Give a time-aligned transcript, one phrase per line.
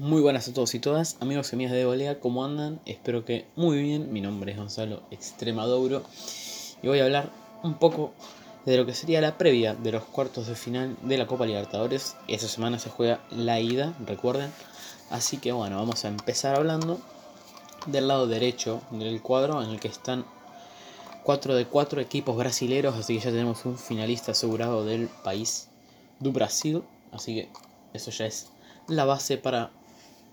[0.00, 2.80] Muy buenas a todos y todas, amigos y amigas de Volea, ¿cómo andan?
[2.86, 4.10] Espero que muy bien.
[4.10, 6.04] Mi nombre es Gonzalo Extremadouro
[6.82, 7.28] y voy a hablar
[7.62, 8.14] un poco
[8.64, 12.16] de lo que sería la previa de los cuartos de final de la Copa Libertadores.
[12.28, 14.50] Esta semana se juega la ida, recuerden.
[15.10, 16.98] Así que bueno, vamos a empezar hablando
[17.84, 20.24] del lado derecho del cuadro en el que están
[21.24, 25.68] 4 de 4 equipos brasileros, así que ya tenemos un finalista asegurado del país
[26.20, 26.82] do Brasil,
[27.12, 27.48] así que
[27.92, 28.48] eso ya es
[28.88, 29.72] la base para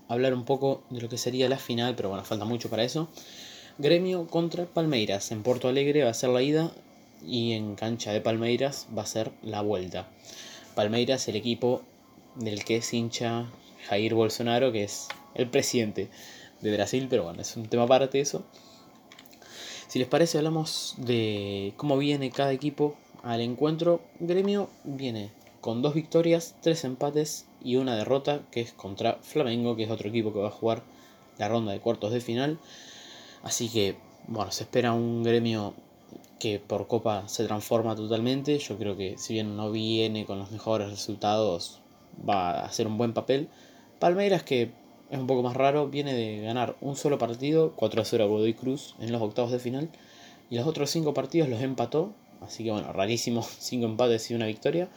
[0.07, 3.09] hablar un poco de lo que sería la final, pero bueno, falta mucho para eso.
[3.77, 5.31] Gremio contra Palmeiras.
[5.31, 6.71] En Porto Alegre va a ser la ida
[7.25, 10.07] y en cancha de Palmeiras va a ser la vuelta.
[10.75, 11.81] Palmeiras, el equipo
[12.35, 13.45] del que es hincha
[13.87, 16.09] Jair Bolsonaro, que es el presidente
[16.61, 18.45] de Brasil, pero bueno, es un tema aparte eso.
[19.87, 24.01] Si les parece, hablamos de cómo viene cada equipo al encuentro.
[24.19, 25.31] Gremio viene
[25.67, 30.07] con dos victorias, tres empates y una derrota que es contra Flamengo, que es otro
[30.07, 30.81] equipo que va a jugar
[31.37, 32.57] la ronda de cuartos de final.
[33.43, 33.97] Así que,
[34.29, 35.73] bueno, se espera un gremio
[36.39, 38.59] que por Copa se transforma totalmente.
[38.59, 41.81] Yo creo que si bien no viene con los mejores resultados,
[42.17, 43.49] va a hacer un buen papel.
[43.99, 44.71] Palmeiras, que
[45.09, 48.27] es un poco más raro, viene de ganar un solo partido, 4 a 0 a
[48.27, 49.89] Godoy Cruz en los octavos de final.
[50.49, 52.13] Y los otros 5 partidos los empató.
[52.39, 54.87] Así que bueno, rarísimo, 5 empates y una victoria.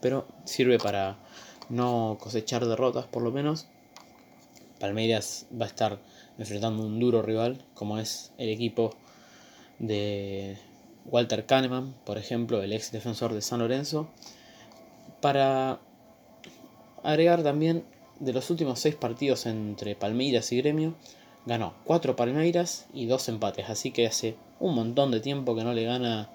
[0.00, 1.18] Pero sirve para
[1.68, 3.66] no cosechar derrotas por lo menos.
[4.78, 5.98] Palmeiras va a estar
[6.38, 8.94] enfrentando un duro rival como es el equipo
[9.78, 10.58] de
[11.06, 14.08] Walter Kahneman, por ejemplo, el ex defensor de San Lorenzo.
[15.20, 15.80] Para
[17.02, 17.84] agregar también
[18.20, 20.94] de los últimos seis partidos entre Palmeiras y Gremio,
[21.46, 25.72] ganó cuatro Palmeiras y dos empates, así que hace un montón de tiempo que no
[25.72, 26.30] le gana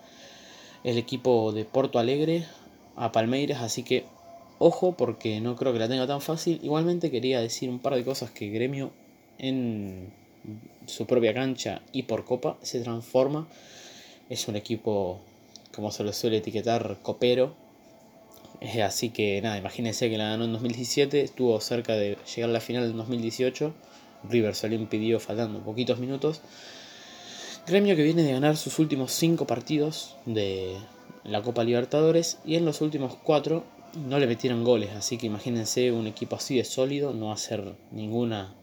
[0.83, 2.45] el equipo de Porto Alegre
[3.01, 4.05] a Palmeiras, así que
[4.63, 6.59] Ojo porque no creo que la tenga tan fácil.
[6.61, 8.91] Igualmente quería decir un par de cosas que Gremio
[9.39, 10.13] en
[10.85, 13.47] su propia cancha y por copa se transforma.
[14.29, 15.19] Es un equipo,
[15.73, 17.55] como se lo suele etiquetar, copero.
[18.85, 22.61] Así que nada, imagínense que la ganó en 2017, estuvo cerca de llegar a la
[22.61, 23.73] final en 2018.
[24.29, 26.41] River se lo impidió faltando poquitos minutos.
[27.65, 30.77] Gremio que viene de ganar sus últimos 5 partidos de
[31.23, 33.63] la Copa Libertadores y en los últimos 4
[34.07, 38.53] no le metieron goles, así que imagínense un equipo así de sólido, no hacer ninguna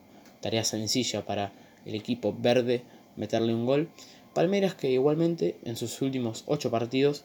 [0.40, 1.52] tarea sencilla para
[1.84, 2.82] el equipo verde
[3.16, 3.88] meterle un gol.
[4.34, 7.24] Palmeiras que igualmente en sus últimos 8 partidos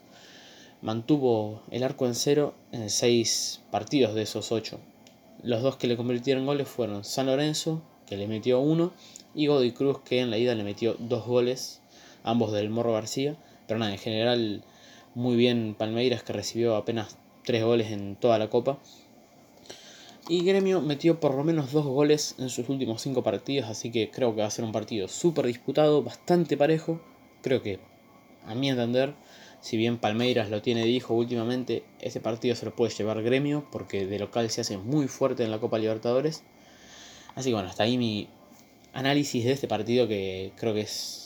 [0.81, 4.79] mantuvo el arco en cero en 6 partidos de esos 8.
[5.44, 8.91] Los dos que le convirtieron goles fueron San Lorenzo, que le metió uno,
[9.33, 11.81] y Godoy Cruz, que en la ida le metió dos goles,
[12.23, 13.38] ambos del Morro García.
[13.67, 14.63] Pero nada, en general
[15.16, 18.79] muy bien Palmeiras que recibió apenas tres goles en toda la copa.
[20.29, 24.09] Y Gremio metió por lo menos dos goles en sus últimos cinco partidos, así que
[24.09, 27.01] creo que va a ser un partido súper disputado, bastante parejo.
[27.41, 27.79] Creo que,
[28.46, 29.16] a mi entender,
[29.59, 33.68] si bien Palmeiras lo tiene de hijo últimamente, ese partido se lo puede llevar Gremio,
[33.69, 36.44] porque de local se hace muy fuerte en la Copa Libertadores.
[37.35, 38.30] Así que bueno, hasta ahí mi
[38.94, 41.22] análisis de este partido que creo que es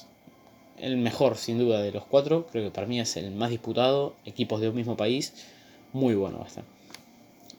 [0.79, 2.47] el mejor sin duda de los cuatro.
[2.51, 5.33] Creo que para mí es el más disputado, equipos de un mismo país
[5.93, 6.47] muy bueno va.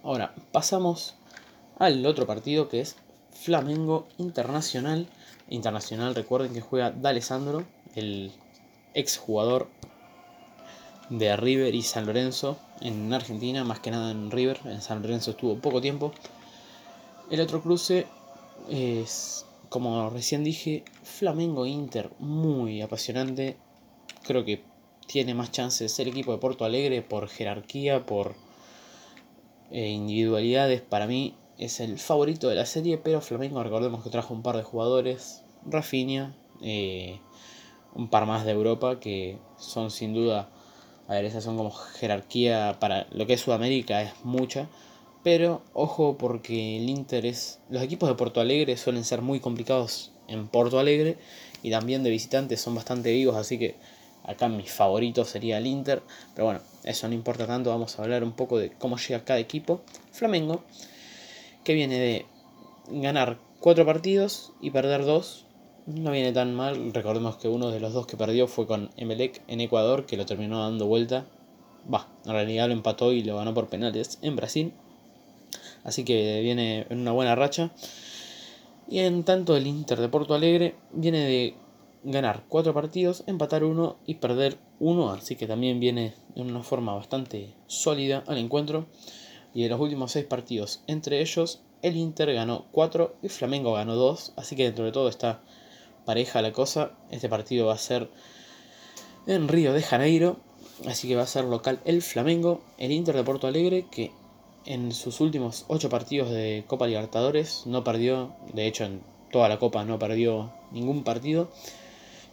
[0.03, 1.15] Ahora, pasamos
[1.79, 2.97] al otro partido que es
[3.33, 5.07] Flamengo Internacional.
[5.49, 7.65] Internacional, recuerden que juega D'Alessandro,
[7.95, 8.33] el
[8.95, 9.69] exjugador
[11.11, 14.61] de River y San Lorenzo en Argentina, más que nada en River.
[14.67, 16.13] En San Lorenzo estuvo poco tiempo.
[17.31, 18.07] El otro cruce
[18.69, 23.57] es, como recién dije, Flamengo Inter, muy apasionante.
[24.23, 24.63] Creo que
[25.07, 28.35] tiene más chances ser equipo de Porto Alegre por jerarquía, por
[29.71, 30.81] eh, individualidades.
[30.83, 34.57] Para mí es el favorito de la serie, pero Flamengo recordemos que trajo un par
[34.57, 37.21] de jugadores, Rafinha, eh,
[37.95, 40.51] un par más de Europa que son sin duda,
[41.09, 44.69] a ver, esas son como jerarquía para lo que es Sudamérica, es mucha.
[45.23, 47.61] Pero ojo porque el Inter es...
[47.71, 51.19] Los equipos de Porto Alegre suelen ser muy complicados en Porto Alegre
[51.63, 53.77] y también de visitantes son bastante vivos, así que
[54.29, 56.03] Acá mi favorito sería el Inter,
[56.35, 59.39] pero bueno, eso no importa tanto, vamos a hablar un poco de cómo llega cada
[59.39, 59.81] equipo.
[60.13, 60.65] Flamengo,
[61.65, 62.27] que viene de
[62.91, 65.47] ganar cuatro partidos y perder dos,
[65.87, 66.93] no viene tan mal.
[66.93, 70.27] Recordemos que uno de los dos que perdió fue con Emelec en Ecuador, que lo
[70.27, 71.25] terminó dando vuelta.
[71.91, 74.75] Va, en realidad lo empató y lo ganó por penales en Brasil.
[75.85, 77.71] Así que viene en una buena racha.
[78.89, 81.55] Y en tanto el Inter de Porto Alegre viene de
[82.05, 86.95] ganar cuatro partidos, empatar uno y perder uno, así que también viene de una forma
[86.95, 88.87] bastante sólida al encuentro.
[89.55, 93.95] Y en los últimos seis partidos, entre ellos, el Inter ganó 4 y Flamengo ganó
[93.95, 94.35] 2.
[94.37, 95.43] Así que dentro de todo está
[96.05, 96.93] pareja la cosa.
[97.11, 98.11] Este partido va a ser
[99.27, 100.39] en Río de Janeiro.
[100.87, 102.63] Así que va a ser local el Flamengo.
[102.79, 104.13] El Inter de Porto Alegre que
[104.65, 108.35] en sus últimos 8 partidos de Copa Libertadores no perdió.
[108.53, 109.01] De hecho en
[109.31, 111.51] toda la Copa no perdió ningún partido.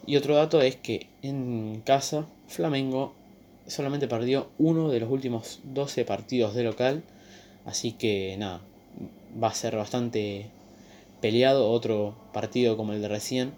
[0.06, 3.13] Y otro dato es que en casa Flamengo
[3.68, 7.04] solamente perdió uno de los últimos 12 partidos de local.
[7.66, 8.62] Así que nada,
[9.42, 10.50] va a ser bastante
[11.22, 13.54] peleado otro partido como el de recién,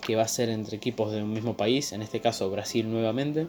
[0.00, 3.46] que va a ser entre equipos de un mismo país, en este caso Brasil nuevamente.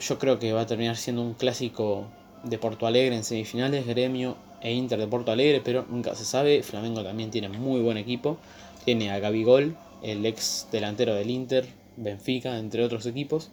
[0.00, 2.06] Yo creo que va a terminar siendo un clásico
[2.46, 6.62] de Porto Alegre en semifinales, Gremio e Inter de Porto Alegre, pero nunca se sabe.
[6.62, 8.38] Flamengo también tiene muy buen equipo.
[8.84, 11.66] Tiene a Gabigol, el ex delantero del Inter,
[11.96, 13.50] Benfica, entre otros equipos.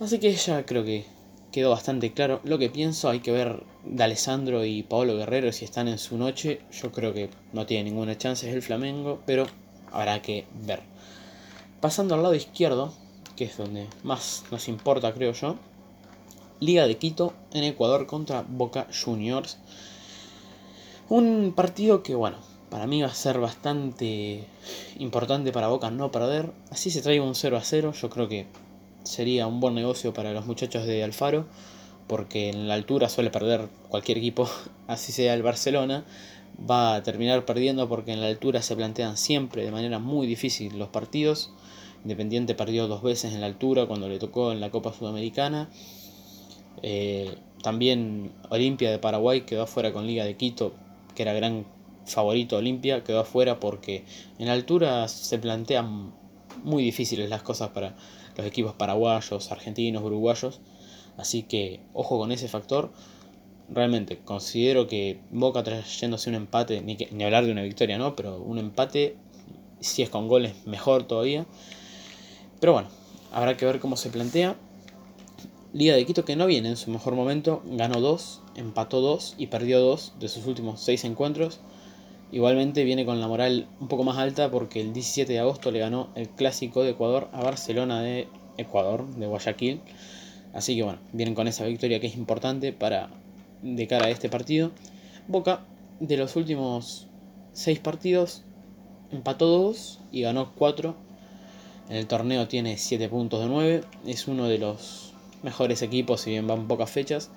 [0.00, 1.04] Así que ya creo que
[1.52, 3.08] quedó bastante claro lo que pienso.
[3.08, 6.60] Hay que ver de Alessandro y Paolo Guerrero si están en su noche.
[6.72, 9.46] Yo creo que no tiene ninguna chance el Flamengo, pero
[9.92, 10.80] habrá que ver.
[11.80, 12.92] Pasando al lado izquierdo,
[13.36, 15.56] que es donde más nos importa, creo yo.
[16.58, 19.58] Liga de Quito en Ecuador contra Boca Juniors.
[21.08, 22.38] Un partido que, bueno,
[22.70, 24.44] para mí va a ser bastante
[24.98, 26.52] importante para Boca no perder.
[26.70, 27.92] Así se traiga un 0 a 0.
[27.92, 28.46] Yo creo que
[29.04, 31.46] sería un buen negocio para los muchachos de Alfaro.
[32.06, 34.48] Porque en la altura suele perder cualquier equipo,
[34.86, 36.04] así sea el Barcelona.
[36.58, 40.78] Va a terminar perdiendo porque en la altura se plantean siempre de manera muy difícil
[40.78, 41.50] los partidos.
[42.02, 45.68] Independiente perdió dos veces en la altura cuando le tocó en la Copa Sudamericana.
[46.82, 50.74] Eh, también Olimpia de Paraguay quedó afuera con Liga de Quito,
[51.14, 51.66] que era gran
[52.06, 54.04] favorito Olimpia, quedó afuera porque
[54.38, 56.12] en altura se plantean
[56.62, 57.96] muy difíciles las cosas para
[58.36, 60.60] los equipos paraguayos, argentinos, uruguayos.
[61.16, 62.92] Así que ojo con ese factor.
[63.68, 68.14] Realmente considero que Boca trayéndose un empate, ni, ni hablar de una victoria, ¿no?
[68.14, 69.16] Pero un empate,
[69.80, 71.46] si es con goles, mejor todavía.
[72.60, 72.88] Pero bueno,
[73.32, 74.56] habrá que ver cómo se plantea.
[75.76, 79.48] Liga de Quito que no viene en su mejor momento, ganó 2, empató 2 y
[79.48, 81.60] perdió 2 de sus últimos 6 encuentros.
[82.32, 85.80] Igualmente viene con la moral un poco más alta porque el 17 de agosto le
[85.80, 88.26] ganó el clásico de Ecuador a Barcelona de
[88.56, 89.82] Ecuador, de Guayaquil.
[90.54, 93.10] Así que bueno, vienen con esa victoria que es importante para
[93.60, 94.70] de cara a este partido.
[95.28, 95.60] Boca
[96.00, 97.06] de los últimos
[97.52, 98.44] 6 partidos
[99.12, 100.96] empató 2 y ganó 4.
[101.90, 103.84] En el torneo tiene 7 puntos de 9.
[104.06, 105.12] Es uno de los
[105.46, 107.30] mejores equipos si bien van pocas fechas.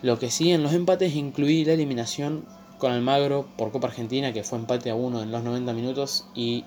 [0.00, 2.46] Lo que sí en los empates incluye la eliminación
[2.78, 6.64] con Almagro por Copa Argentina, que fue empate a 1 en los 90 minutos, y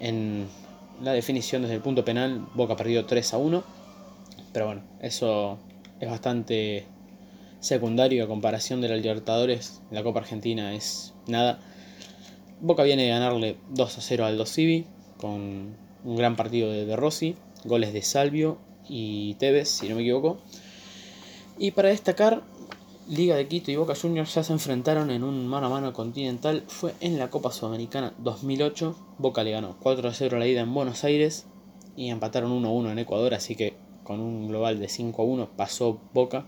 [0.00, 0.48] en
[1.00, 3.64] la definición desde el punto penal, Boca perdió 3 a 1.
[4.52, 5.58] Pero bueno, eso
[6.00, 6.84] es bastante
[7.60, 9.80] secundario a comparación de la Libertadores.
[9.90, 11.60] La Copa Argentina es nada.
[12.60, 14.84] Boca viene de ganarle 2 a 0 al Dos Civi
[15.16, 20.38] con un gran partido de Rossi, goles de Salvio y Tevez, si no me equivoco.
[21.58, 22.42] Y para destacar,
[23.08, 26.64] Liga de Quito y Boca Juniors ya se enfrentaron en un mano a mano continental.
[26.66, 28.96] Fue en la Copa Sudamericana 2008.
[29.18, 31.46] Boca le ganó 4 a 0 la ida en Buenos Aires
[31.96, 33.34] y empataron 1 a 1 en Ecuador.
[33.34, 36.46] Así que con un global de 5 a 1 pasó Boca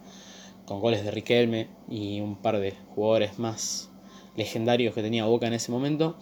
[0.67, 3.90] con goles de Riquelme y un par de jugadores más
[4.35, 6.16] legendarios que tenía Boca en ese momento.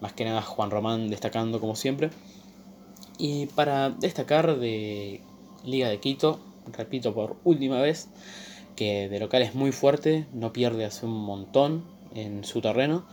[0.00, 2.10] Más que nada Juan Román destacando como siempre.
[3.18, 5.20] Y para destacar de
[5.64, 6.40] Liga de Quito,
[6.76, 8.08] repito por última vez,
[8.76, 13.04] que de local es muy fuerte, no pierde hace un montón en su terreno.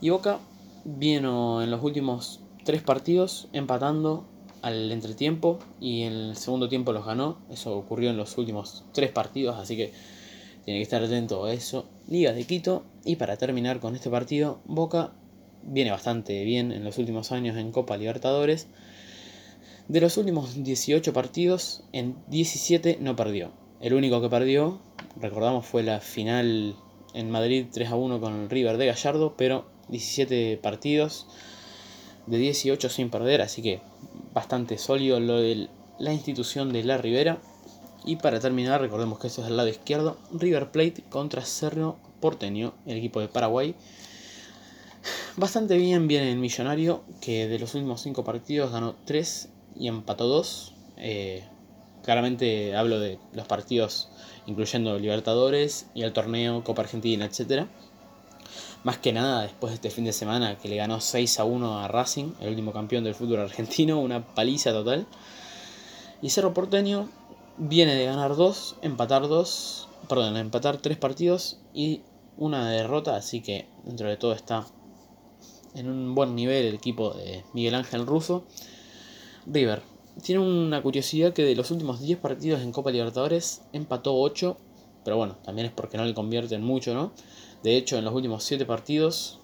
[0.00, 0.38] Y Boca
[0.84, 4.24] vino en los últimos tres partidos empatando
[4.62, 7.38] al entretiempo y en el segundo tiempo los ganó.
[7.50, 9.92] Eso ocurrió en los últimos tres partidos, así que
[10.64, 11.86] tiene que estar atento a eso.
[12.08, 12.84] Liga de Quito.
[13.04, 15.12] Y para terminar con este partido, Boca
[15.62, 18.66] viene bastante bien en los últimos años en Copa Libertadores.
[19.88, 23.52] De los últimos 18 partidos, en 17 no perdió.
[23.80, 24.80] El único que perdió,
[25.20, 26.74] recordamos, fue la final
[27.14, 31.28] en Madrid 3 a 1 con River de Gallardo, pero 17 partidos
[32.26, 33.80] de 18 sin perder, así que
[34.34, 35.68] bastante sólido lo de
[36.00, 37.38] la institución de la Rivera.
[38.04, 42.74] Y para terminar, recordemos que esto es el lado izquierdo, River Plate contra Cerro Porteño,
[42.86, 43.76] el equipo de Paraguay.
[45.36, 50.26] Bastante bien viene el Millonario, que de los últimos 5 partidos ganó 3 y empató
[50.26, 50.72] 2.
[52.02, 54.08] Claramente hablo de los partidos
[54.46, 57.66] incluyendo Libertadores y el torneo Copa Argentina, etc.
[58.84, 61.80] Más que nada después de este fin de semana que le ganó 6 a 1
[61.80, 65.06] a Racing, el último campeón del fútbol argentino, una paliza total.
[66.22, 67.08] Y Cerro Porteño
[67.58, 72.02] viene de ganar 2, empatar 2, perdón, empatar 3 partidos y
[72.36, 74.64] una derrota, así que dentro de todo está
[75.74, 78.44] en un buen nivel el equipo de Miguel Ángel Russo.
[79.46, 79.82] River
[80.22, 84.56] tiene una curiosidad que de los últimos 10 partidos en Copa Libertadores empató 8,
[85.04, 87.12] pero bueno, también es porque no le convierten mucho, ¿no?
[87.62, 89.40] De hecho, en los últimos 7 partidos,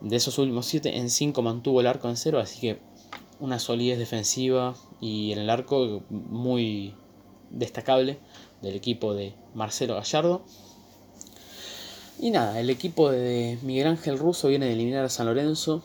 [0.00, 2.80] de esos últimos 7, en 5 mantuvo el arco en cero, así que
[3.38, 6.94] una solidez defensiva y en el arco muy
[7.50, 8.18] destacable
[8.62, 10.44] del equipo de Marcelo Gallardo.
[12.18, 15.82] Y nada, el equipo de Miguel Ángel Russo viene de eliminar a San Lorenzo.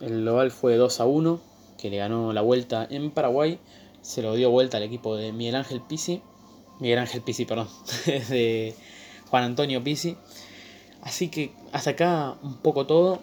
[0.00, 1.40] El global fue 2 a 1,
[1.82, 3.58] que le ganó la vuelta en Paraguay.
[4.02, 6.22] Se lo dio vuelta al equipo de Miguel Ángel Pisi.
[6.78, 7.68] Miguel Ángel Pisi, perdón.
[8.06, 8.72] de
[9.28, 10.16] Juan Antonio Pisi.
[11.02, 13.18] Así que hasta acá un poco todo.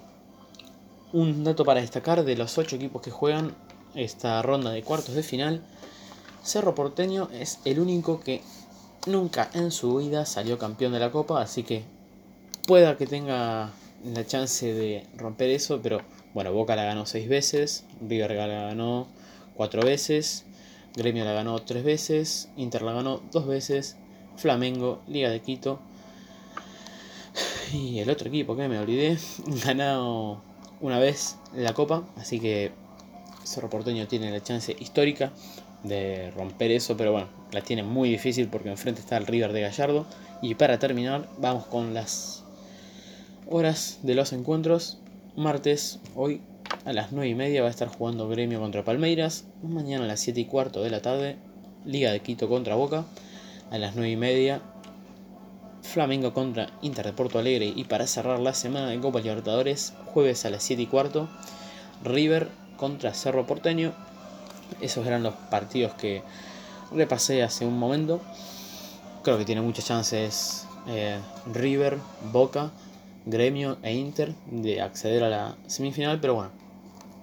[1.14, 3.56] Un dato para destacar de los 8 equipos que juegan
[3.96, 5.64] esta ronda de cuartos de final.
[6.44, 8.42] Cerro Porteño es el único que
[9.08, 11.84] nunca en su vida salió campeón de la Copa, así que
[12.68, 13.72] pueda que tenga
[14.04, 16.02] la chance de romper eso, pero
[16.34, 19.08] bueno, Boca la ganó seis veces, River la ganó
[19.56, 20.46] cuatro veces,
[20.96, 23.98] Gremio la ganó tres veces, Inter la ganó dos veces,
[24.38, 25.80] Flamengo, Liga de Quito
[27.74, 29.18] y el otro equipo que me olvidé,
[29.66, 30.42] ganado
[30.82, 32.72] una vez la Copa, así que
[33.44, 35.32] Cerro Porteño tiene la chance histórica
[35.84, 39.62] de romper eso, pero bueno, la tiene muy difícil porque enfrente está el River de
[39.62, 40.06] Gallardo.
[40.42, 42.44] Y para terminar, vamos con las
[43.50, 45.00] horas de los encuentros.
[45.36, 46.42] Martes, hoy
[46.86, 49.46] a las 9 y media va a estar jugando Gremio contra Palmeiras.
[49.64, 51.38] Mañana a las 7 y cuarto de la tarde,
[51.86, 53.06] Liga de Quito contra Boca.
[53.72, 54.62] A las 9 y media,
[55.82, 57.74] Flamengo contra Inter de Porto Alegre.
[57.76, 61.28] Y para cerrar la semana de Copa Libertadores, jueves a las 7 y cuarto,
[62.04, 63.94] River contra Cerro Porteño.
[64.82, 66.22] Esos eran los partidos que
[66.92, 68.22] repasé hace un momento.
[69.24, 71.20] Creo que tiene muchas chances eh,
[71.52, 71.98] River,
[72.32, 72.72] Boca,
[73.30, 76.52] Gremio e Inter de acceder a la semifinal, pero bueno,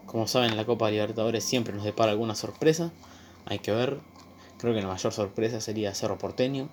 [0.06, 2.92] como saben la Copa Libertadores siempre nos depara alguna sorpresa,
[3.44, 3.98] hay que ver,
[4.58, 6.68] creo que la mayor sorpresa sería Cerro Porteño,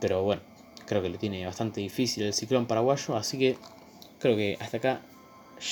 [0.00, 0.42] pero bueno,
[0.86, 3.56] creo que le tiene bastante difícil el ciclón paraguayo, así que
[4.18, 5.00] creo que hasta acá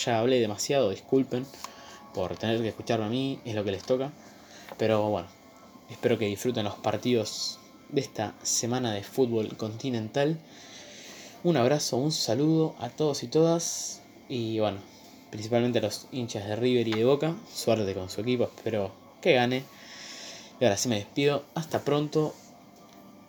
[0.05, 1.47] ya hablé demasiado, disculpen
[2.14, 4.12] por tener que escucharme a mí, es lo que les toca.
[4.79, 5.29] Pero bueno,
[5.90, 10.38] espero que disfruten los partidos de esta semana de fútbol continental.
[11.42, 14.02] Un abrazo, un saludo a todos y todas.
[14.28, 14.78] Y bueno,
[15.30, 17.35] principalmente a los hinchas de River y de Boca.
[17.52, 18.90] Suerte con su equipo, espero
[19.23, 19.64] que gane.
[20.61, 21.44] Y ahora sí me despido.
[21.54, 22.35] Hasta pronto.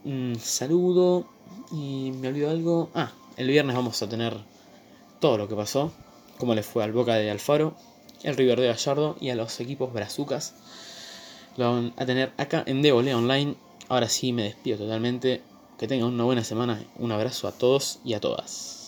[0.03, 1.25] Un saludo.
[1.71, 2.89] Y me olvido algo.
[2.93, 4.35] Ah, el viernes vamos a tener
[5.21, 5.93] todo lo que pasó.
[6.37, 7.75] Cómo le fue al Boca de Alfaro
[8.23, 10.53] el River de Gallardo y a los equipos brazucas.
[11.57, 13.55] Lo van a tener acá en Devole Online.
[13.89, 15.41] Ahora sí me despido totalmente.
[15.81, 16.79] Que tengan una buena semana.
[16.99, 18.80] Un abrazo a todos y a todas.